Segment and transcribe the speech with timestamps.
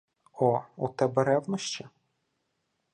[0.33, 0.49] О,
[0.87, 1.89] у тебе ревнощі?